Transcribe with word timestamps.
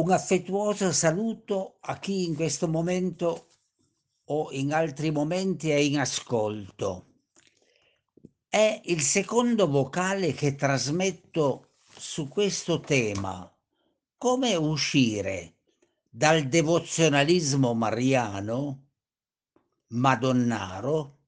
Un 0.00 0.12
affettuoso 0.12 0.92
saluto 0.92 1.76
a 1.80 1.98
chi 1.98 2.24
in 2.24 2.34
questo 2.34 2.66
momento 2.66 3.48
o 4.24 4.50
in 4.52 4.72
altri 4.72 5.10
momenti 5.10 5.68
è 5.68 5.74
in 5.74 5.98
ascolto. 5.98 7.18
È 8.48 8.80
il 8.84 9.02
secondo 9.02 9.68
vocale 9.68 10.32
che 10.32 10.54
trasmetto 10.54 11.72
su 11.94 12.28
questo 12.28 12.80
tema. 12.80 13.54
Come 14.16 14.54
uscire 14.56 15.56
dal 16.08 16.48
devozionalismo 16.48 17.74
mariano, 17.74 18.92
madonnaro? 19.88 21.18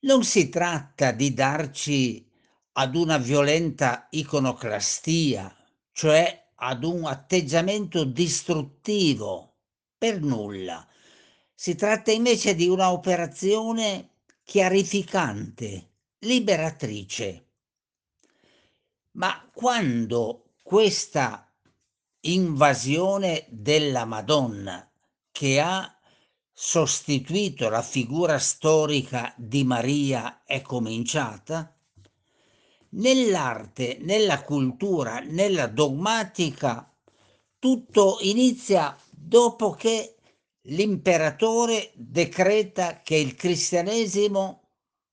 Non 0.00 0.24
si 0.24 0.48
tratta 0.48 1.12
di 1.12 1.34
darci 1.34 2.26
ad 2.72 2.94
una 2.96 3.18
violenta 3.18 4.06
iconoclastia, 4.08 5.54
cioè 5.92 6.40
ad 6.62 6.84
un 6.84 7.06
atteggiamento 7.06 8.04
distruttivo, 8.04 9.54
per 9.96 10.20
nulla. 10.20 10.86
Si 11.54 11.74
tratta 11.74 12.10
invece 12.10 12.54
di 12.54 12.68
una 12.68 12.92
operazione 12.92 14.10
chiarificante, 14.44 15.90
liberatrice. 16.20 17.46
Ma 19.12 19.48
quando 19.52 20.52
questa 20.62 21.50
invasione 22.20 23.46
della 23.48 24.04
Madonna, 24.04 24.90
che 25.32 25.60
ha 25.60 25.94
sostituito 26.52 27.70
la 27.70 27.82
figura 27.82 28.38
storica 28.38 29.32
di 29.36 29.64
Maria, 29.64 30.42
è 30.44 30.60
cominciata, 30.60 31.74
Nell'arte, 32.92 33.98
nella 34.00 34.42
cultura, 34.42 35.20
nella 35.20 35.68
dogmatica, 35.68 36.92
tutto 37.58 38.18
inizia 38.22 38.96
dopo 39.10 39.70
che 39.70 40.16
l'imperatore 40.62 41.92
decreta 41.94 43.00
che 43.02 43.14
il 43.14 43.36
cristianesimo, 43.36 44.62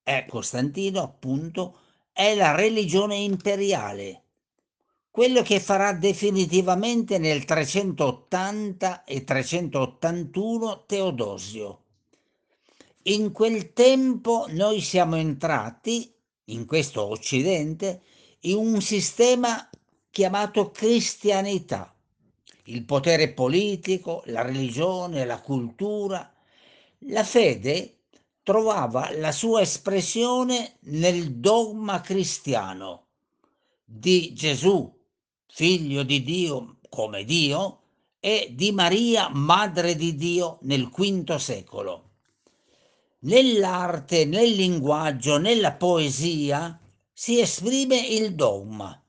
è 0.01 0.25
Costantino 0.27 1.01
appunto, 1.01 1.77
è 2.11 2.33
la 2.33 2.55
religione 2.55 3.17
imperiale, 3.17 4.23
quello 5.11 5.43
che 5.43 5.59
farà 5.59 5.93
definitivamente 5.93 7.19
nel 7.19 7.45
380 7.45 9.03
e 9.03 9.23
381 9.23 10.85
Teodosio. 10.87 11.81
In 13.03 13.31
quel 13.31 13.73
tempo 13.73 14.47
noi 14.49 14.81
siamo 14.81 15.15
entrati 15.15 16.11
in 16.49 16.65
questo 16.65 17.03
Occidente 17.03 18.01
in 18.41 18.57
un 18.57 18.81
sistema 18.81 19.69
chiamato 20.09 20.71
cristianità. 20.71 21.93
Il 22.65 22.83
potere 22.83 23.31
politico, 23.33 24.23
la 24.25 24.41
religione, 24.41 25.25
la 25.25 25.41
cultura, 25.41 26.33
la 26.99 27.23
fede 27.23 27.99
trovava 28.43 29.11
la 29.17 29.31
sua 29.31 29.61
espressione 29.61 30.77
nel 30.81 31.35
dogma 31.35 32.01
cristiano 32.01 33.07
di 33.83 34.33
Gesù, 34.33 34.93
figlio 35.47 36.03
di 36.03 36.23
Dio 36.23 36.77
come 36.89 37.23
Dio, 37.23 37.81
e 38.19 38.51
di 38.53 38.71
Maria, 38.71 39.29
madre 39.29 39.95
di 39.95 40.15
Dio, 40.15 40.57
nel 40.61 40.89
V 40.89 41.35
secolo 41.35 42.06
nell'arte, 43.27 44.25
nel 44.25 44.49
linguaggio, 44.49 45.37
nella 45.37 45.73
poesia 45.73 46.79
si 47.13 47.39
esprime 47.39 47.97
il 47.97 48.35
dogma. 48.35 48.99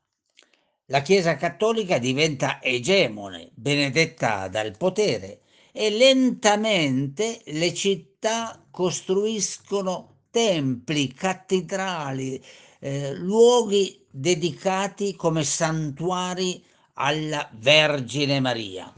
La 0.87 1.03
Chiesa 1.03 1.37
cattolica 1.37 1.99
diventa 1.99 2.63
egemone, 2.63 3.51
benedetta 3.55 4.49
dal 4.49 4.77
potere 4.77 5.41
e 5.73 5.91
lentamente 5.91 7.41
le 7.47 7.75
città 7.75 8.65
costruiscono 8.71 10.23
templi, 10.31 11.13
cattedrali, 11.13 12.43
eh, 12.81 13.15
luoghi 13.15 14.05
dedicati 14.11 15.15
come 15.15 15.45
santuari 15.45 16.65
alla 16.95 17.49
Vergine 17.53 18.41
Maria. 18.41 18.93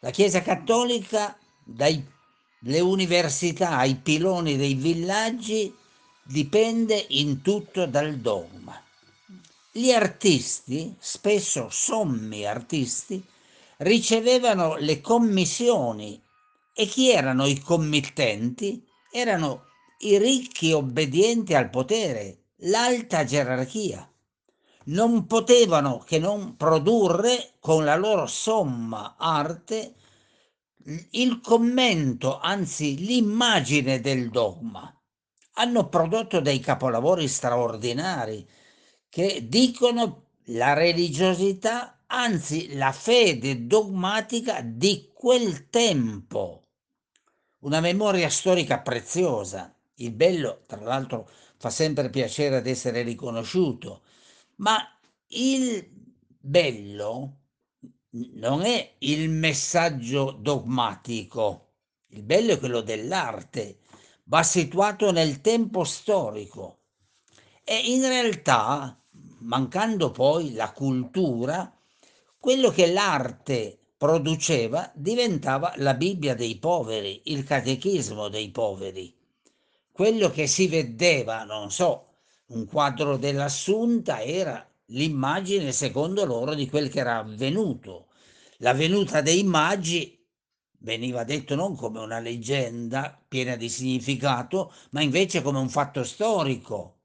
La 0.00 0.10
Chiesa 0.10 0.42
cattolica 0.42 1.36
dai 1.64 2.11
le 2.64 2.80
università, 2.80 3.82
i 3.82 3.96
piloni 3.96 4.56
dei 4.56 4.74
villaggi 4.74 5.74
dipende 6.22 7.06
in 7.10 7.42
tutto 7.42 7.86
dal 7.86 8.16
dogma. 8.18 8.80
Gli 9.72 9.90
artisti, 9.90 10.94
spesso 10.98 11.68
sommi 11.70 12.46
artisti, 12.46 13.24
ricevevano 13.78 14.76
le 14.76 15.00
commissioni 15.00 16.22
e 16.72 16.86
chi 16.86 17.10
erano 17.10 17.46
i 17.46 17.58
committenti? 17.58 18.86
Erano 19.10 19.64
i 20.00 20.18
ricchi 20.18 20.72
obbedienti 20.72 21.54
al 21.54 21.68
potere, 21.68 22.44
l'alta 22.58 23.24
gerarchia. 23.24 24.08
Non 24.84 25.26
potevano 25.26 25.98
che 25.98 26.18
non 26.18 26.56
produrre 26.56 27.54
con 27.58 27.84
la 27.84 27.96
loro 27.96 28.26
somma 28.26 29.16
arte 29.18 29.94
il 31.10 31.40
commento, 31.40 32.38
anzi 32.38 32.96
l'immagine 32.96 34.00
del 34.00 34.30
dogma. 34.30 34.94
Hanno 35.54 35.88
prodotto 35.88 36.40
dei 36.40 36.60
capolavori 36.60 37.28
straordinari 37.28 38.48
che 39.08 39.46
dicono 39.48 40.28
la 40.46 40.72
religiosità, 40.72 42.04
anzi 42.06 42.74
la 42.74 42.92
fede 42.92 43.66
dogmatica 43.66 44.62
di 44.62 45.10
quel 45.12 45.68
tempo. 45.68 46.62
Una 47.60 47.80
memoria 47.80 48.28
storica 48.28 48.80
preziosa. 48.80 49.74
Il 49.96 50.12
bello, 50.12 50.64
tra 50.66 50.80
l'altro, 50.80 51.28
fa 51.58 51.70
sempre 51.70 52.10
piacere 52.10 52.56
ad 52.56 52.66
essere 52.66 53.02
riconosciuto, 53.02 54.02
ma 54.56 54.78
il 55.28 55.88
bello 56.38 57.41
non 58.14 58.62
è 58.62 58.94
il 58.98 59.30
messaggio 59.30 60.36
dogmatico, 60.38 61.68
il 62.08 62.22
bello 62.22 62.52
è 62.52 62.58
quello 62.58 62.82
dell'arte, 62.82 63.78
va 64.24 64.42
situato 64.42 65.10
nel 65.12 65.40
tempo 65.40 65.84
storico 65.84 66.80
e 67.64 67.76
in 67.76 68.02
realtà, 68.02 69.00
mancando 69.40 70.10
poi 70.10 70.52
la 70.52 70.72
cultura, 70.72 71.74
quello 72.38 72.70
che 72.70 72.92
l'arte 72.92 73.78
produceva 73.96 74.90
diventava 74.94 75.72
la 75.76 75.94
Bibbia 75.94 76.34
dei 76.34 76.58
poveri, 76.58 77.22
il 77.26 77.44
catechismo 77.44 78.28
dei 78.28 78.50
poveri. 78.50 79.16
Quello 79.90 80.30
che 80.30 80.46
si 80.46 80.66
vedeva, 80.66 81.44
non 81.44 81.70
so, 81.70 82.08
un 82.48 82.66
quadro 82.66 83.16
dell'Assunta 83.16 84.20
era 84.20 84.71
l'immagine 84.92 85.72
secondo 85.72 86.24
loro 86.24 86.54
di 86.54 86.68
quel 86.68 86.88
che 86.88 87.00
era 87.00 87.18
avvenuto. 87.18 88.08
La 88.58 88.72
venuta 88.72 89.20
dei 89.20 89.42
magi 89.42 90.18
veniva 90.78 91.24
detto 91.24 91.54
non 91.54 91.76
come 91.76 92.00
una 92.00 92.18
leggenda 92.18 93.20
piena 93.26 93.56
di 93.56 93.68
significato, 93.68 94.72
ma 94.90 95.02
invece 95.02 95.42
come 95.42 95.58
un 95.58 95.68
fatto 95.68 96.04
storico. 96.04 97.00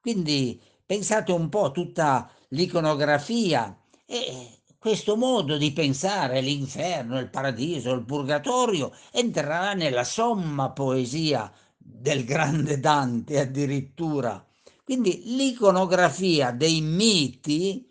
Quindi 0.00 0.60
pensate 0.84 1.32
un 1.32 1.48
po' 1.48 1.72
tutta 1.72 2.30
l'iconografia 2.48 3.78
e 4.06 4.60
questo 4.78 5.16
modo 5.16 5.58
di 5.58 5.72
pensare 5.72 6.40
l'inferno, 6.40 7.18
il 7.18 7.28
paradiso, 7.28 7.92
il 7.92 8.04
purgatorio 8.04 8.92
entrerà 9.12 9.74
nella 9.74 10.04
somma 10.04 10.70
poesia 10.70 11.52
del 11.76 12.24
grande 12.24 12.80
Dante 12.80 13.40
addirittura 13.40 14.44
quindi 14.90 15.36
l'iconografia 15.36 16.50
dei 16.50 16.80
miti 16.80 17.88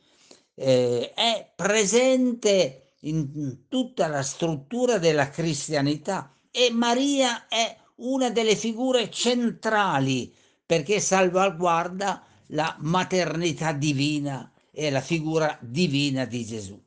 eh, 0.54 1.14
è 1.14 1.50
presente 1.56 2.96
in 3.04 3.70
tutta 3.70 4.08
la 4.08 4.22
struttura 4.22 4.98
della 4.98 5.30
cristianità 5.30 6.36
e 6.52 6.72
Maria 6.74 7.48
è 7.48 7.74
una 8.00 8.30
delle 8.30 8.58
figure 8.58 9.10
centrali 9.10 10.36
perché 10.66 11.00
salvaguarda 11.00 12.22
la 12.48 12.76
maternità 12.82 13.72
divina 13.72 14.52
e 14.70 14.90
la 14.90 15.00
figura 15.00 15.58
divina 15.62 16.26
di 16.26 16.46
Gesù. 16.46 16.78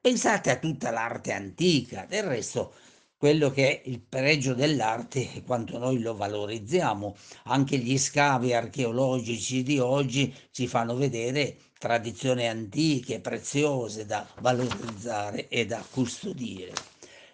Pensate 0.00 0.50
a 0.50 0.58
tutta 0.60 0.92
l'arte 0.92 1.32
antica, 1.32 2.06
del 2.08 2.22
resto 2.22 2.74
quello 3.22 3.52
che 3.52 3.68
è 3.68 3.88
il 3.88 4.00
pregio 4.00 4.52
dell'arte 4.52 5.32
e 5.32 5.44
quanto 5.44 5.78
noi 5.78 6.00
lo 6.00 6.16
valorizziamo. 6.16 7.14
Anche 7.44 7.78
gli 7.78 7.96
scavi 7.96 8.52
archeologici 8.52 9.62
di 9.62 9.78
oggi 9.78 10.34
ci 10.50 10.66
fanno 10.66 10.96
vedere 10.96 11.56
tradizioni 11.78 12.48
antiche, 12.48 13.20
preziose 13.20 14.06
da 14.06 14.26
valorizzare 14.40 15.46
e 15.46 15.66
da 15.66 15.86
custodire. 15.88 16.72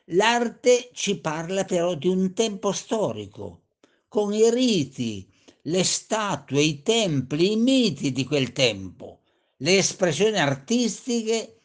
L'arte 0.09 0.91
ci 0.93 1.19
parla 1.21 1.65
però 1.65 1.95
di 1.95 2.09
un 2.09 2.35
tempo 2.35 2.71
storico, 2.73 3.63
con 4.09 4.35
i 4.35 4.51
riti, 4.51 5.27
le 5.63 5.85
statue, 5.85 6.61
i 6.61 6.83
templi, 6.83 7.53
i 7.53 7.57
miti 7.57 8.13
di 8.13 8.27
quel 8.27 8.53
tempo, 8.53 9.21
le 9.57 9.79
espressioni 9.79 10.37
artistiche 10.37 11.63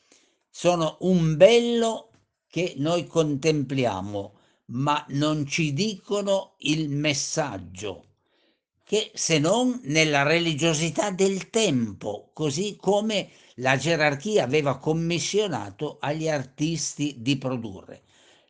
sono 0.49 0.95
un 1.01 1.35
bello 1.35 2.12
che 2.53 2.75
noi 2.77 3.07
contempliamo, 3.07 4.33
ma 4.65 5.03
non 5.09 5.47
ci 5.47 5.73
dicono 5.73 6.53
il 6.59 6.87
messaggio, 6.87 8.09
che 8.83 9.09
se 9.15 9.39
non 9.39 9.81
nella 9.85 10.21
religiosità 10.21 11.09
del 11.09 11.49
tempo, 11.49 12.29
così 12.31 12.75
come 12.79 13.31
la 13.55 13.75
gerarchia 13.75 14.43
aveva 14.43 14.77
commissionato 14.77 15.97
agli 15.99 16.29
artisti 16.29 17.15
di 17.17 17.39
produrre. 17.39 18.03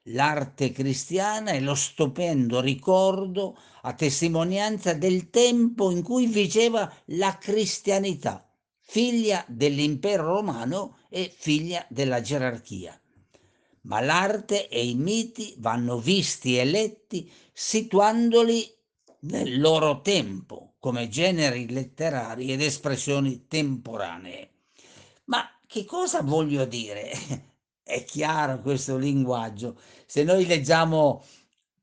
L'arte 0.08 0.74
cristiana 0.74 1.52
è 1.52 1.62
lo 1.62 1.74
stupendo 1.74 2.60
ricordo 2.60 3.58
a 3.84 3.94
testimonianza 3.94 4.92
del 4.92 5.30
tempo 5.30 5.92
in 5.92 6.04
cui 6.04 6.26
vigeva 6.26 6.94
la 7.06 7.38
cristianità, 7.38 8.46
figlia 8.82 9.46
dell'impero 9.48 10.26
romano 10.26 10.98
e 11.08 11.34
figlia 11.34 11.86
della 11.88 12.20
gerarchia. 12.20 12.98
Ma 13.84 14.00
l'arte 14.02 14.68
e 14.70 14.86
i 14.86 14.96
miti 14.96 15.56
vanno 15.58 16.00
visti 16.00 16.58
e 16.58 16.66
letti 16.66 17.32
situandoli 17.52 18.70
nel 19.22 19.60
loro 19.60 20.02
tempo 20.02 20.74
come 20.80 21.08
generi 21.08 21.70
letterari 21.70 22.52
ed 22.52 22.62
espressioni 22.62 23.48
temporanee. 23.48 24.50
Ma 25.26 25.48
che 25.66 25.86
cosa 25.86 26.22
voglio 26.22 26.66
dire? 26.66 27.12
È 27.84 28.04
chiaro 28.04 28.62
questo 28.62 28.98
linguaggio. 28.98 29.78
Se 30.06 30.24
noi 30.24 30.46
leggiamo 30.46 31.24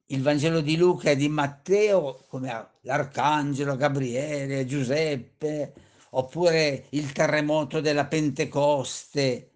il 0.07 0.23
Vangelo 0.23 0.61
di 0.61 0.77
Luca 0.77 1.11
e 1.11 1.17
di 1.17 1.29
Matteo, 1.29 2.25
come 2.29 2.71
l'Arcangelo, 2.83 3.77
Gabriele, 3.77 4.67
Giuseppe, 4.67 5.73
oppure 6.11 6.87
il 6.91 7.13
terremoto 7.13 7.81
della 7.81 8.07
Pentecoste, 8.07 9.51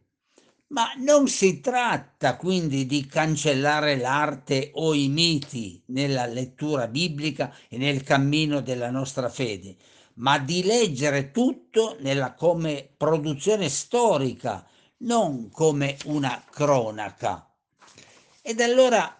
ma 0.74 0.92
non 0.96 1.28
si 1.28 1.60
tratta 1.60 2.34
quindi 2.36 2.84
di 2.84 3.06
cancellare 3.06 3.96
l'arte 3.96 4.72
o 4.74 4.92
i 4.92 5.06
miti 5.06 5.80
nella 5.86 6.26
lettura 6.26 6.88
biblica 6.88 7.54
e 7.68 7.78
nel 7.78 8.02
cammino 8.02 8.60
della 8.60 8.90
nostra 8.90 9.28
fede, 9.28 9.76
ma 10.14 10.36
di 10.40 10.64
leggere 10.64 11.30
tutto 11.30 11.96
nella, 12.00 12.34
come 12.34 12.92
produzione 12.96 13.68
storica, 13.68 14.66
non 14.98 15.48
come 15.48 15.96
una 16.06 16.42
cronaca. 16.50 17.48
Ed 18.42 18.60
allora 18.60 19.16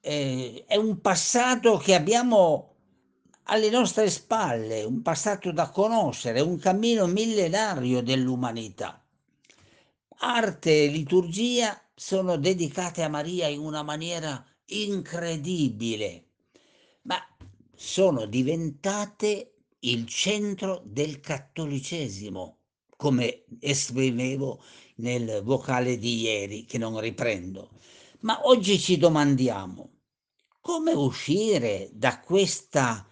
eh, 0.00 0.64
è 0.66 0.76
un 0.76 1.00
passato 1.00 1.78
che 1.78 1.94
abbiamo 1.94 2.74
alle 3.44 3.70
nostre 3.70 4.10
spalle, 4.10 4.84
un 4.84 5.00
passato 5.00 5.50
da 5.50 5.70
conoscere, 5.70 6.42
un 6.42 6.58
cammino 6.58 7.06
millenario 7.06 8.02
dell'umanità. 8.02 9.02
Arte 10.20 10.84
e 10.84 10.88
liturgia 10.88 11.80
sono 11.94 12.36
dedicate 12.36 13.04
a 13.04 13.08
Maria 13.08 13.46
in 13.46 13.60
una 13.60 13.84
maniera 13.84 14.44
incredibile, 14.66 16.30
ma 17.02 17.16
sono 17.76 18.26
diventate 18.26 19.54
il 19.80 20.06
centro 20.08 20.82
del 20.84 21.20
cattolicesimo, 21.20 22.58
come 22.96 23.44
esprimevo 23.60 24.60
nel 24.96 25.40
vocale 25.44 25.98
di 25.98 26.22
ieri, 26.22 26.64
che 26.64 26.78
non 26.78 26.98
riprendo. 26.98 27.70
Ma 28.20 28.40
oggi 28.42 28.76
ci 28.80 28.98
domandiamo 28.98 29.90
come 30.60 30.94
uscire 30.94 31.90
da 31.92 32.18
questa 32.18 33.06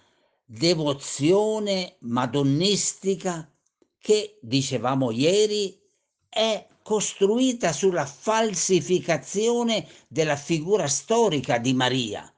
devozione 0.44 1.98
madonnistica 2.00 3.48
che, 3.96 4.40
dicevamo 4.42 5.12
ieri, 5.12 5.80
è 6.28 6.66
costruita 6.86 7.72
sulla 7.72 8.06
falsificazione 8.06 9.88
della 10.06 10.36
figura 10.36 10.86
storica 10.86 11.58
di 11.58 11.74
Maria. 11.74 12.32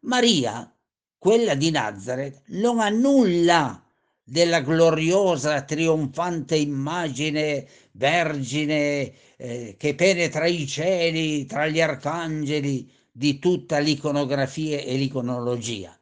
Maria 0.00 0.74
quella 1.18 1.54
di 1.54 1.70
Nazareth, 1.70 2.44
non 2.46 2.80
ha 2.80 2.88
nulla 2.88 3.84
della 4.24 4.62
gloriosa, 4.62 5.60
trionfante 5.64 6.56
immagine 6.56 7.68
vergine 7.90 9.12
eh, 9.36 9.74
che 9.78 9.94
penetra 9.94 10.46
i 10.46 10.66
cieli 10.66 11.44
tra 11.44 11.66
gli 11.66 11.78
arcangeli 11.78 12.90
di 13.12 13.38
tutta 13.38 13.80
l'iconografia 13.80 14.78
e 14.78 14.96
l'iconologia. 14.96 15.94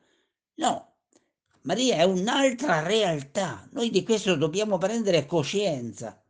No, 0.59 0.93
Maria 1.63 1.97
è 1.97 2.05
un'altra 2.05 2.81
realtà, 2.87 3.67
noi 3.73 3.91
di 3.91 4.05
questo 4.05 4.37
dobbiamo 4.37 4.79
prendere 4.79 5.27
coscienza. 5.27 6.23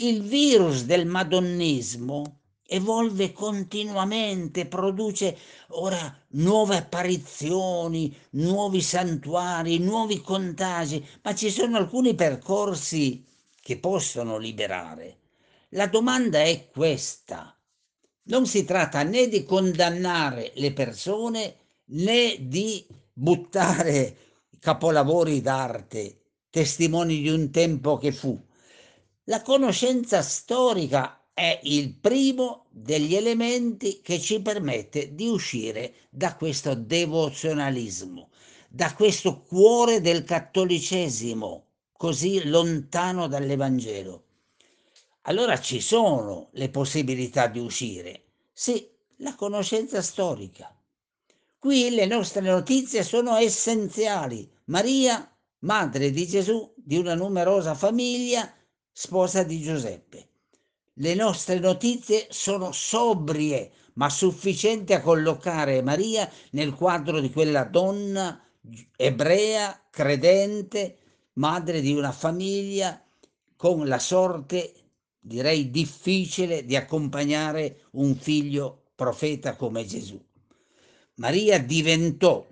Il 0.00 0.22
virus 0.22 0.84
del 0.84 1.06
madonnismo 1.06 2.42
evolve 2.62 3.32
continuamente, 3.32 4.66
produce 4.66 5.36
ora 5.70 6.16
nuove 6.34 6.76
apparizioni, 6.76 8.16
nuovi 8.30 8.80
santuari, 8.80 9.78
nuovi 9.78 10.20
contagi, 10.20 11.04
ma 11.22 11.34
ci 11.34 11.50
sono 11.50 11.78
alcuni 11.78 12.14
percorsi 12.14 13.26
che 13.60 13.78
possono 13.78 14.38
liberare. 14.38 15.18
La 15.70 15.88
domanda 15.88 16.42
è 16.42 16.68
questa. 16.70 17.58
Non 18.26 18.46
si 18.46 18.64
tratta 18.64 19.02
né 19.02 19.26
di 19.26 19.42
condannare 19.42 20.52
le 20.54 20.72
persone 20.72 21.56
né 21.86 22.36
di 22.38 22.86
buttare 23.12 24.16
capolavori 24.60 25.40
d'arte, 25.40 26.20
testimoni 26.50 27.20
di 27.20 27.30
un 27.30 27.50
tempo 27.50 27.96
che 27.96 28.12
fu. 28.12 28.46
La 29.28 29.42
conoscenza 29.42 30.22
storica 30.22 31.20
è 31.34 31.60
il 31.64 31.92
primo 31.92 32.64
degli 32.70 33.14
elementi 33.14 34.00
che 34.00 34.18
ci 34.18 34.40
permette 34.40 35.14
di 35.14 35.28
uscire 35.28 35.92
da 36.08 36.34
questo 36.34 36.74
devozionalismo, 36.74 38.30
da 38.70 38.94
questo 38.94 39.42
cuore 39.42 40.00
del 40.00 40.24
cattolicesimo 40.24 41.66
così 41.92 42.48
lontano 42.48 43.28
dall'Evangelo. 43.28 44.22
Allora 45.22 45.60
ci 45.60 45.82
sono 45.82 46.48
le 46.52 46.70
possibilità 46.70 47.48
di 47.48 47.58
uscire. 47.58 48.22
Sì, 48.50 48.88
la 49.16 49.34
conoscenza 49.34 50.00
storica. 50.00 50.74
Qui 51.58 51.90
le 51.90 52.06
nostre 52.06 52.40
notizie 52.40 53.02
sono 53.02 53.36
essenziali. 53.36 54.50
Maria, 54.66 55.30
madre 55.58 56.12
di 56.12 56.26
Gesù, 56.26 56.72
di 56.76 56.96
una 56.96 57.14
numerosa 57.14 57.74
famiglia, 57.74 58.50
sposa 59.00 59.44
di 59.44 59.62
Giuseppe. 59.62 60.26
Le 60.94 61.14
nostre 61.14 61.60
notizie 61.60 62.26
sono 62.30 62.72
sobrie, 62.72 63.70
ma 63.94 64.10
sufficienti 64.10 64.92
a 64.92 65.00
collocare 65.00 65.82
Maria 65.82 66.28
nel 66.50 66.74
quadro 66.74 67.20
di 67.20 67.30
quella 67.30 67.62
donna 67.62 68.44
ebrea, 68.96 69.86
credente, 69.88 70.98
madre 71.34 71.80
di 71.80 71.92
una 71.92 72.10
famiglia, 72.10 73.00
con 73.54 73.86
la 73.86 74.00
sorte, 74.00 74.74
direi 75.20 75.70
difficile, 75.70 76.64
di 76.64 76.74
accompagnare 76.74 77.82
un 77.92 78.16
figlio 78.16 78.86
profeta 78.96 79.54
come 79.54 79.84
Gesù. 79.84 80.20
Maria 81.14 81.60
diventò, 81.60 82.44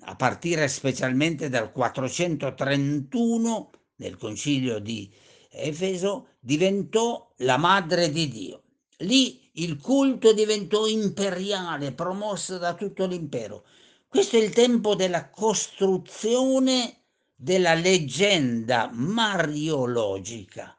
a 0.00 0.16
partire 0.16 0.68
specialmente 0.68 1.48
dal 1.48 1.72
431, 1.72 3.70
nel 4.04 4.16
concilio 4.18 4.78
di 4.78 5.10
Efeso, 5.50 6.28
diventò 6.40 7.32
la 7.38 7.56
madre 7.56 8.10
di 8.10 8.28
Dio. 8.28 8.62
Lì 8.98 9.50
il 9.54 9.78
culto 9.80 10.32
diventò 10.32 10.86
imperiale, 10.86 11.92
promosso 11.92 12.58
da 12.58 12.74
tutto 12.74 13.06
l'impero. 13.06 13.64
Questo 14.08 14.36
è 14.36 14.40
il 14.40 14.50
tempo 14.50 14.94
della 14.94 15.30
costruzione 15.30 16.98
della 17.34 17.74
leggenda 17.74 18.90
mariologica, 18.92 20.76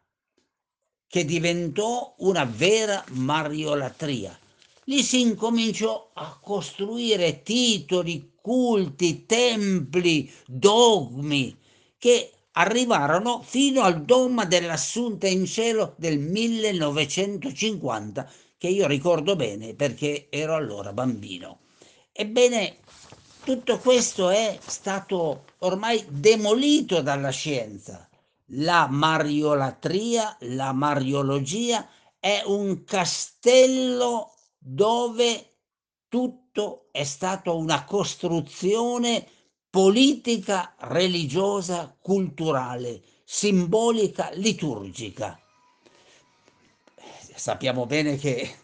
che 1.08 1.26
diventò 1.26 2.16
una 2.20 2.46
vera 2.46 3.04
mariolatria. 3.12 4.38
Lì 4.86 5.02
si 5.02 5.22
incominciò 5.22 6.12
a 6.14 6.38
costruire 6.42 7.42
titoli, 7.42 8.34
culti, 8.40 9.26
templi, 9.26 10.32
dogmi 10.46 11.58
che 11.98 12.35
arrivarono 12.58 13.42
fino 13.42 13.82
al 13.82 14.04
dogma 14.04 14.46
dell'assunta 14.46 15.28
in 15.28 15.46
cielo 15.46 15.94
del 15.98 16.20
1950, 16.20 18.32
che 18.58 18.68
io 18.68 18.88
ricordo 18.88 19.36
bene 19.36 19.74
perché 19.74 20.28
ero 20.30 20.56
allora 20.56 20.94
bambino. 20.94 21.60
Ebbene, 22.12 22.78
tutto 23.44 23.78
questo 23.80 24.30
è 24.30 24.58
stato 24.66 25.44
ormai 25.60 26.06
demolito 26.10 27.02
dalla 27.02 27.30
scienza. 27.30 28.10
La 28.50 28.88
mariolatria, 28.90 30.36
la 30.42 30.72
mariologia 30.72 31.88
è 32.20 32.42
un 32.46 32.84
castello 32.84 34.32
dove 34.58 35.50
tutto 36.08 36.88
è 36.92 37.04
stato 37.04 37.58
una 37.58 37.84
costruzione 37.84 39.28
politica 39.76 40.74
religiosa, 40.78 41.94
culturale, 42.00 43.02
simbolica, 43.26 44.30
liturgica. 44.32 45.38
sappiamo 47.36 47.86
bene 47.86 48.16
che 48.16 48.56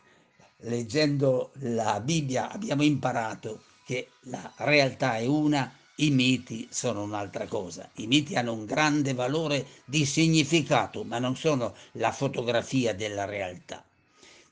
leggendo 0.60 1.51
la 1.63 2.00
Bibbia 2.00 2.50
abbiamo 2.50 2.84
imparato 2.84 3.63
che 3.86 4.12
la 4.22 4.53
realtà 4.56 5.18
è 5.18 5.25
una, 5.25 5.70
i 5.96 6.12
miti 6.12 6.70
sono 6.72 7.03
un'altra 7.03 7.46
cosa. 7.46 7.89
I 7.96 8.08
miti 8.08 8.38
hanno 8.38 8.53
un 8.53 8.63
grande 8.63 9.13
valore 9.13 9.65
di 9.84 10.06
significato, 10.06 11.03
ma 11.03 11.20
non 11.20 11.36
sono 11.36 11.75
la 11.96 12.13
fotografia 12.13 12.96
della 12.96 13.25
realtà. 13.25 13.84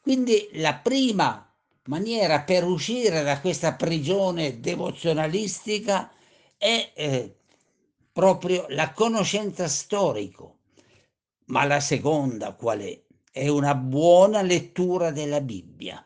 Quindi 0.02 0.50
la 0.56 0.74
prima 0.74 1.50
maniera 1.86 2.42
per 2.42 2.66
uscire 2.66 3.24
da 3.24 3.40
questa 3.40 3.76
prigione 3.76 4.60
devozionalistica 4.60 6.12
è 6.60 6.92
eh, 6.94 7.36
proprio 8.12 8.66
la 8.68 8.92
conoscenza 8.92 9.68
storico. 9.70 10.58
Ma 11.46 11.64
la 11.64 11.80
seconda 11.80 12.54
qual 12.54 12.82
è? 12.82 13.02
È 13.32 13.48
una 13.48 13.74
buona 13.74 14.42
lettura 14.42 15.10
della 15.12 15.40
Bibbia. 15.40 16.06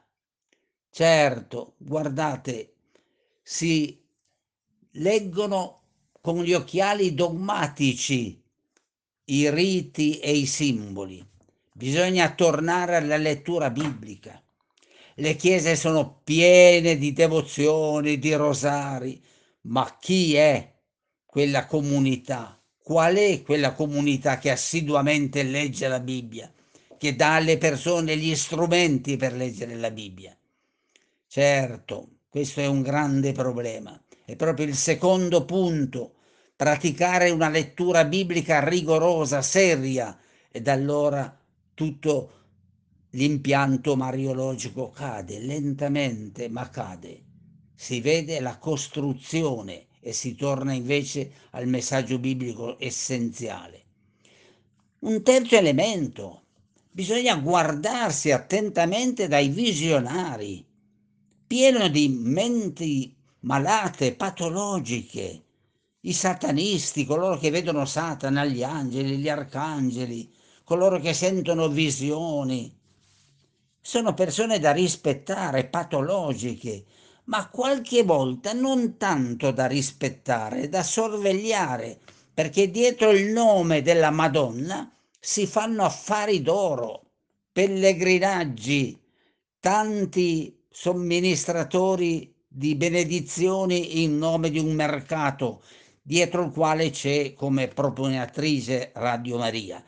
Certo, 0.91 1.73
guardate, 1.77 2.75
si 3.41 3.99
leggono 4.91 5.81
con 6.21 6.43
gli 6.43 6.53
occhiali 6.53 7.15
dogmatici 7.15 8.39
i 9.25 9.49
riti 9.49 10.19
e 10.19 10.33
i 10.33 10.45
simboli. 10.45 11.25
Bisogna 11.73 12.33
tornare 12.35 12.97
alla 12.97 13.17
lettura 13.17 13.71
biblica. 13.71 14.39
Le 15.15 15.35
chiese 15.35 15.75
sono 15.75 16.21
piene 16.23 16.97
di 16.97 17.11
devozioni, 17.11 18.19
di 18.19 18.33
rosari, 18.33 19.21
ma 19.63 19.97
chi 19.99 20.35
è 20.35 20.71
quella 21.25 21.65
comunità? 21.65 22.59
Qual 22.77 23.15
è 23.15 23.41
quella 23.43 23.73
comunità 23.73 24.37
che 24.37 24.51
assiduamente 24.51 25.43
legge 25.43 25.87
la 25.87 25.99
Bibbia, 25.99 26.51
che 26.97 27.15
dà 27.15 27.35
alle 27.35 27.57
persone 27.57 28.17
gli 28.17 28.35
strumenti 28.35 29.15
per 29.15 29.33
leggere 29.33 29.75
la 29.75 29.89
Bibbia? 29.91 30.37
Certo, 31.27 32.09
questo 32.29 32.59
è 32.59 32.65
un 32.65 32.81
grande 32.81 33.31
problema. 33.31 33.99
È 34.25 34.35
proprio 34.35 34.65
il 34.65 34.75
secondo 34.75 35.45
punto, 35.45 36.15
praticare 36.55 37.29
una 37.29 37.49
lettura 37.49 38.05
biblica 38.05 38.67
rigorosa, 38.67 39.41
seria, 39.41 40.17
ed 40.51 40.67
allora 40.67 41.39
tutto 41.73 42.31
l'impianto 43.11 43.95
mariologico 43.95 44.89
cade, 44.89 45.39
lentamente 45.39 46.49
ma 46.49 46.69
cade. 46.69 47.22
Si 47.83 47.99
vede 47.99 48.39
la 48.39 48.59
costruzione 48.59 49.87
e 49.99 50.13
si 50.13 50.35
torna 50.35 50.71
invece 50.71 51.33
al 51.49 51.67
messaggio 51.67 52.17
biblico 52.17 52.79
essenziale. 52.79 53.83
Un 54.99 55.21
terzo 55.21 55.57
elemento, 55.57 56.43
bisogna 56.89 57.35
guardarsi 57.35 58.31
attentamente 58.31 59.27
dai 59.27 59.49
visionari, 59.49 60.65
pieno 61.45 61.89
di 61.89 62.07
menti 62.07 63.13
malate, 63.41 64.15
patologiche, 64.15 65.43
i 65.99 66.13
satanisti, 66.13 67.03
coloro 67.03 67.37
che 67.37 67.49
vedono 67.49 67.83
Satana, 67.83 68.45
gli 68.45 68.63
angeli, 68.63 69.17
gli 69.17 69.27
arcangeli, 69.27 70.33
coloro 70.63 71.01
che 71.01 71.13
sentono 71.13 71.67
visioni, 71.67 72.73
sono 73.81 74.13
persone 74.13 74.59
da 74.59 74.71
rispettare, 74.71 75.65
patologiche, 75.65 76.85
ma 77.25 77.47
qualche 77.49 78.03
volta 78.03 78.53
non 78.53 78.97
tanto 78.97 79.51
da 79.51 79.65
rispettare, 79.67 80.67
da 80.69 80.83
sorvegliare, 80.83 81.99
perché 82.33 82.69
dietro 82.69 83.11
il 83.11 83.27
nome 83.27 83.81
della 83.81 84.11
Madonna 84.11 84.91
si 85.19 85.47
fanno 85.47 85.83
affari 85.83 86.41
d'oro, 86.41 87.11
pellegrinaggi, 87.51 88.99
tanti 89.59 90.65
somministratori 90.69 92.33
di 92.47 92.75
benedizioni 92.75 94.03
in 94.03 94.17
nome 94.17 94.49
di 94.49 94.59
un 94.59 94.73
mercato, 94.73 95.63
dietro 96.01 96.43
il 96.43 96.51
quale 96.51 96.89
c'è 96.89 97.33
come 97.33 97.67
proponiatrice 97.67 98.91
Radio 98.95 99.37
Maria. 99.37 99.81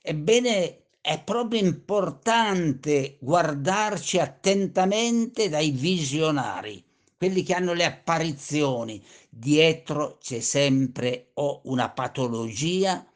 Ebbene, 0.00 0.85
è 1.06 1.22
proprio 1.22 1.60
importante 1.60 3.16
guardarci 3.20 4.18
attentamente 4.18 5.48
dai 5.48 5.70
visionari, 5.70 6.84
quelli 7.16 7.44
che 7.44 7.54
hanno 7.54 7.74
le 7.74 7.84
apparizioni. 7.84 9.00
Dietro 9.30 10.18
c'è 10.20 10.40
sempre 10.40 11.30
o 11.34 11.60
una 11.66 11.90
patologia 11.90 13.06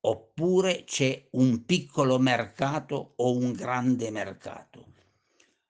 oppure 0.00 0.84
c'è 0.84 1.28
un 1.30 1.64
piccolo 1.64 2.18
mercato 2.18 3.14
o 3.16 3.34
un 3.34 3.52
grande 3.52 4.10
mercato. 4.10 4.84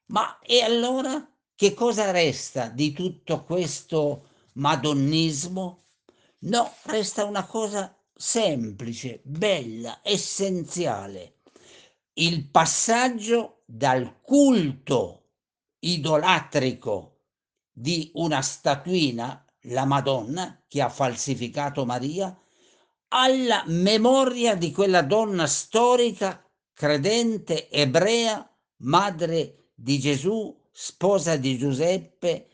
Ma 0.06 0.40
e 0.40 0.62
allora 0.62 1.24
che 1.54 1.72
cosa 1.72 2.10
resta 2.10 2.66
di 2.66 2.92
tutto 2.92 3.44
questo 3.44 4.26
madonnismo? 4.54 5.84
No, 6.40 6.72
resta 6.86 7.22
una 7.22 7.46
cosa 7.46 7.96
semplice, 8.12 9.20
bella, 9.22 10.00
essenziale 10.02 11.34
il 12.20 12.50
passaggio 12.50 13.62
dal 13.64 14.20
culto 14.20 15.28
idolatrico 15.78 17.20
di 17.72 18.10
una 18.14 18.42
statuina, 18.42 19.42
la 19.62 19.86
Madonna, 19.86 20.62
che 20.68 20.82
ha 20.82 20.90
falsificato 20.90 21.86
Maria, 21.86 22.38
alla 23.08 23.64
memoria 23.68 24.54
di 24.54 24.70
quella 24.70 25.00
donna 25.00 25.46
storica, 25.46 26.44
credente, 26.74 27.70
ebrea, 27.70 28.46
madre 28.82 29.70
di 29.74 29.98
Gesù, 29.98 30.54
sposa 30.70 31.36
di 31.36 31.56
Giuseppe, 31.56 32.48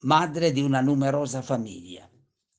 madre 0.00 0.52
di 0.52 0.60
una 0.60 0.82
numerosa 0.82 1.40
famiglia. 1.40 2.06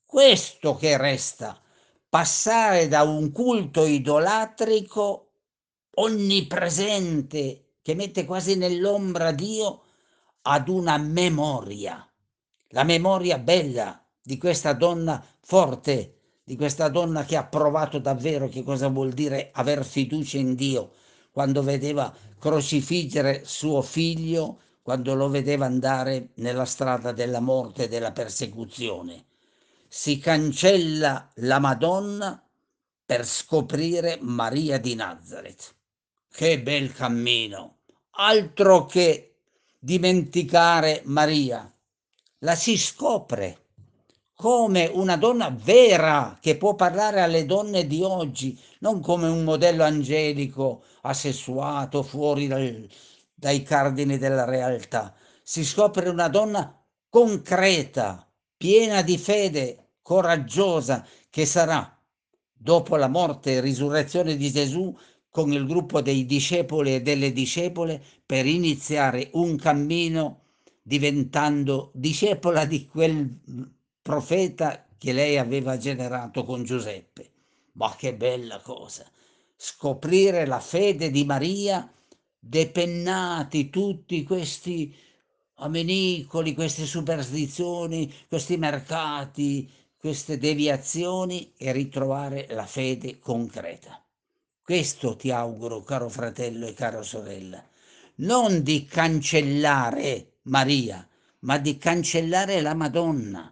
Questo 0.04 0.76
che 0.76 0.98
resta, 0.98 1.62
passare 2.10 2.88
da 2.88 3.04
un 3.04 3.32
culto 3.32 3.86
idolatrico 3.86 5.29
onnipresente 6.02 7.78
che 7.82 7.94
mette 7.96 8.26
quasi 8.26 8.56
nell'ombra 8.56 9.32
Dio 9.32 9.84
ad 10.44 10.70
una 10.70 10.98
memoria, 10.98 12.08
la 12.70 12.84
memoria 12.84 13.38
bella 13.38 14.02
di 14.22 14.38
questa 14.38 14.74
donna 14.74 15.24
forte, 15.42 16.16
di 16.44 16.56
questa 16.56 16.88
donna 16.88 17.26
che 17.26 17.36
ha 17.36 17.46
provato 17.46 18.00
davvero 18.00 18.48
che 18.48 18.64
cosa 18.64 18.88
vuol 18.88 19.12
dire 19.12 19.50
aver 19.54 19.84
fiducia 19.84 20.38
in 20.38 20.56
Dio 20.56 20.94
quando 21.32 21.62
vedeva 21.62 22.14
crocifiggere 22.40 23.44
suo 23.46 23.82
figlio, 23.82 24.60
quando 24.82 25.14
lo 25.16 25.30
vedeva 25.30 25.66
andare 25.66 26.30
nella 26.36 26.66
strada 26.66 27.12
della 27.12 27.40
morte 27.40 27.84
e 27.84 27.88
della 27.88 28.12
persecuzione. 28.12 29.26
Si 29.88 30.18
cancella 30.18 31.30
la 31.36 31.60
Madonna 31.60 32.42
per 33.06 33.26
scoprire 33.26 34.18
Maria 34.22 34.80
di 34.80 34.96
Nazareth. 34.96 35.78
Che 36.32 36.62
bel 36.62 36.94
cammino! 36.94 37.80
Altro 38.12 38.86
che 38.86 39.36
dimenticare 39.78 41.02
Maria. 41.06 41.70
La 42.40 42.56
si 42.56 42.78
scopre 42.78 43.66
come 44.34 44.86
una 44.86 45.18
donna 45.18 45.50
vera 45.50 46.38
che 46.40 46.56
può 46.56 46.76
parlare 46.76 47.20
alle 47.20 47.46
donne 47.46 47.86
di 47.88 48.02
oggi, 48.04 48.58
non 48.80 49.02
come 49.02 49.28
un 49.28 49.44
modello 49.44 49.84
angelico 49.84 50.84
assessuato 51.02 52.04
fuori 52.04 52.48
dal, 52.48 52.88
dai 53.34 53.64
cardini 53.64 54.18
della 54.18 54.46
realtà. 54.46 55.14
Si 55.44 55.66
scopre 55.66 56.08
una 56.08 56.30
donna 56.30 56.74
concreta, 57.10 58.26
piena 58.56 59.02
di 59.02 59.18
fede, 59.18 59.96
coraggiosa, 60.02 61.06
che 61.30 61.46
sarà, 61.46 62.00
dopo 62.54 62.96
la 62.96 63.10
morte 63.10 63.56
e 63.56 63.60
risurrezione 63.60 64.38
di 64.38 64.50
Gesù, 64.52 64.98
con 65.30 65.52
il 65.52 65.66
gruppo 65.66 66.02
dei 66.02 66.26
discepoli 66.26 66.96
e 66.96 67.02
delle 67.02 67.32
discepole 67.32 68.02
per 68.26 68.46
iniziare 68.46 69.30
un 69.34 69.58
cammino 69.58 70.42
diventando 70.82 71.92
discepola 71.94 72.66
di 72.66 72.88
quel 72.88 73.40
profeta 74.02 74.88
che 74.98 75.14
lei 75.14 75.38
aveva 75.38 75.78
generato 75.78 76.44
con 76.44 76.64
Giuseppe. 76.64 77.32
Ma 77.74 77.96
che 77.96 78.16
bella 78.16 78.60
cosa! 78.60 79.06
Scoprire 79.56 80.46
la 80.46 80.60
fede 80.60 81.12
di 81.12 81.24
Maria 81.26 81.92
depennati 82.40 83.70
tutti 83.70 84.24
questi 84.24 84.96
amenicoli, 85.56 86.54
queste 86.54 86.86
superstizioni, 86.86 88.12
questi 88.28 88.58
mercati, 88.58 89.70
queste 89.98 90.38
deviazioni 90.38 91.54
e 91.58 91.72
ritrovare 91.72 92.48
la 92.52 92.66
fede 92.66 93.20
concreta. 93.20 94.02
Questo 94.70 95.16
ti 95.16 95.32
auguro, 95.32 95.82
caro 95.82 96.10
fratello 96.10 96.68
e 96.68 96.76
cara 96.76 97.02
sorella, 97.02 97.60
non 98.18 98.62
di 98.62 98.86
cancellare 98.86 100.34
Maria, 100.44 101.10
ma 101.40 101.58
di 101.58 101.80
cancellare 101.80 102.62
la 102.62 102.76
Madonna. 102.76 103.52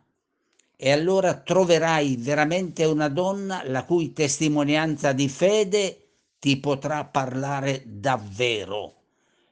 E 0.75 0.91
allora 0.91 1.33
troverai 1.33 2.17
veramente 2.17 2.85
una 2.85 3.07
donna 3.07 3.63
la 3.65 3.83
cui 3.83 4.13
testimonianza 4.13 5.11
di 5.11 5.27
fede 5.27 6.09
ti 6.37 6.59
potrà 6.59 7.03
parlare 7.05 7.81
davvero, 7.87 8.93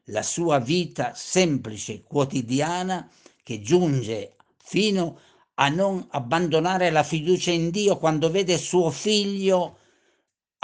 la 0.10 0.22
sua 0.22 0.60
vita 0.60 1.13
semplice, 1.15 2.03
quotidiana, 2.03 3.10
che 3.41 3.60
giunge 3.62 4.36
fino 4.63 5.19
a 5.55 5.69
non 5.69 6.05
abbandonare 6.12 6.91
la 6.91 7.01
fiducia 7.01 7.50
in 7.50 7.72
Dio 7.72 7.98
quando 7.98 8.29
vede 8.29 8.55
suo 8.60 8.91
figlio 8.91 9.79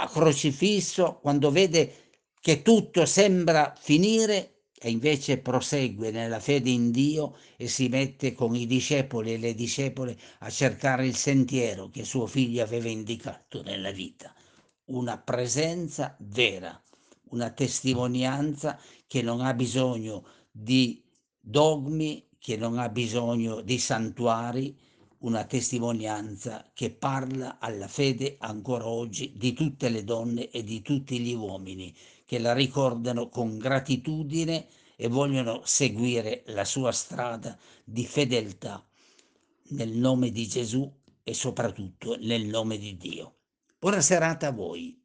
crocifisso, 0.06 1.18
quando 1.20 1.50
vede 1.50 2.10
che 2.40 2.62
tutto 2.62 3.06
sembra 3.06 3.74
finire 3.78 4.64
e 4.84 4.90
invece 4.90 5.38
prosegue 5.38 6.10
nella 6.10 6.40
fede 6.40 6.70
in 6.70 6.90
Dio 6.90 7.36
e 7.56 7.68
si 7.68 7.86
mette 7.86 8.32
con 8.32 8.56
i 8.56 8.66
discepoli 8.66 9.34
e 9.34 9.38
le 9.38 9.54
discepole 9.54 10.18
a 10.40 10.50
cercare 10.50 11.06
il 11.06 11.14
sentiero 11.14 11.88
che 11.88 12.04
suo 12.04 12.26
figlio 12.26 12.64
aveva 12.64 12.88
indicato 12.88 13.62
nella 13.62 13.92
vita. 13.92 14.34
Una 14.86 15.18
presenza 15.18 16.16
vera, 16.18 16.82
una 17.30 17.50
testimonianza 17.50 18.76
che 19.06 19.22
non 19.22 19.40
ha 19.40 19.54
bisogno 19.54 20.26
di 20.50 21.00
dogmi, 21.38 22.26
che 22.40 22.56
non 22.56 22.78
ha 22.78 22.88
bisogno 22.88 23.60
di 23.60 23.78
santuari, 23.78 24.76
una 25.22 25.44
testimonianza 25.44 26.70
che 26.72 26.90
parla 26.90 27.58
alla 27.58 27.88
fede 27.88 28.36
ancora 28.38 28.86
oggi 28.86 29.32
di 29.36 29.52
tutte 29.52 29.88
le 29.88 30.04
donne 30.04 30.50
e 30.50 30.64
di 30.64 30.82
tutti 30.82 31.18
gli 31.18 31.34
uomini 31.34 31.94
che 32.24 32.38
la 32.38 32.52
ricordano 32.52 33.28
con 33.28 33.58
gratitudine 33.58 34.66
e 34.96 35.08
vogliono 35.08 35.62
seguire 35.64 36.42
la 36.46 36.64
sua 36.64 36.92
strada 36.92 37.58
di 37.84 38.06
fedeltà 38.06 38.84
nel 39.70 39.90
nome 39.90 40.30
di 40.30 40.46
Gesù 40.46 40.90
e 41.22 41.34
soprattutto 41.34 42.16
nel 42.20 42.46
nome 42.46 42.78
di 42.78 42.96
Dio. 42.96 43.34
Buona 43.78 44.00
serata 44.00 44.48
a 44.48 44.52
voi. 44.52 45.01